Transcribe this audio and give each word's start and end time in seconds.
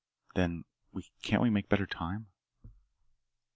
"Then 0.33 0.63
can't 1.21 1.43
we 1.43 1.51
make 1.51 1.69
better 1.69 1.85
time?" 1.85 2.25